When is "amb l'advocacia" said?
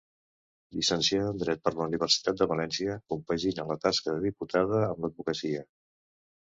4.93-5.65